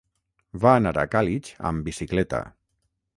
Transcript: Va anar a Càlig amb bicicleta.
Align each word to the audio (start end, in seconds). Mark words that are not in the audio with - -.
Va 0.63 0.71
anar 0.77 0.93
a 1.01 1.03
Càlig 1.15 1.51
amb 1.71 1.85
bicicleta. 1.91 2.41